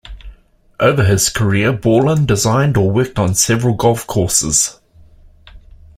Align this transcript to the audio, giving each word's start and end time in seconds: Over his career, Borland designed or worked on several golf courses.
Over 0.79 1.03
his 1.03 1.29
career, 1.29 1.71
Borland 1.71 2.27
designed 2.27 2.75
or 2.75 2.89
worked 2.89 3.19
on 3.19 3.35
several 3.35 3.75
golf 3.75 4.07
courses. 4.07 4.79